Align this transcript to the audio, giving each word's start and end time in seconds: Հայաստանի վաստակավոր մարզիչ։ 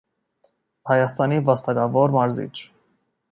Հայաստանի 0.91 1.37
վաստակավոր 1.51 2.17
մարզիչ։ 2.19 2.53